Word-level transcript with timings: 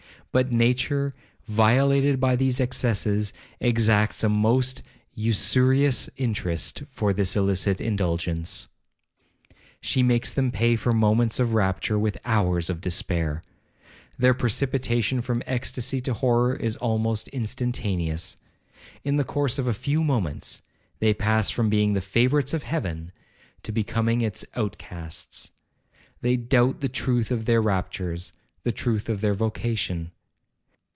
But 0.33 0.49
nature, 0.49 1.13
violated 1.45 2.21
by 2.21 2.37
these 2.37 2.61
excesses, 2.61 3.33
exacts 3.59 4.23
a 4.23 4.29
most 4.29 4.81
usurious 5.13 6.09
interest 6.15 6.83
for 6.87 7.11
this 7.11 7.35
illicit 7.35 7.81
indulgence. 7.81 8.69
She 9.81 10.01
makes 10.01 10.31
them 10.33 10.49
pay 10.49 10.77
for 10.77 10.93
moments 10.93 11.37
of 11.37 11.53
rapture 11.53 11.99
with 11.99 12.17
hours 12.23 12.69
of 12.69 12.79
despair. 12.79 13.43
Their 14.17 14.33
precipitation 14.33 15.19
from 15.21 15.43
extasy 15.45 16.01
to 16.05 16.13
horror 16.13 16.55
is 16.55 16.77
almost 16.77 17.27
instantaneous. 17.27 18.37
In 19.03 19.17
the 19.17 19.25
course 19.25 19.59
of 19.59 19.67
a 19.67 19.73
few 19.73 20.01
moments, 20.01 20.61
they 20.99 21.13
pass 21.13 21.49
from 21.49 21.69
being 21.69 21.91
the 21.91 21.99
favourites 21.99 22.53
of 22.53 22.63
Heaven 22.63 23.11
to 23.63 23.73
becoming 23.73 24.21
its 24.21 24.45
outcasts. 24.55 25.51
They 26.21 26.37
doubt 26.37 26.79
the 26.79 26.87
truth 26.87 27.31
of 27.31 27.43
their 27.43 27.61
raptures,—the 27.61 28.71
truth 28.71 29.09
of 29.09 29.19
their 29.19 29.33
vocation. 29.33 30.11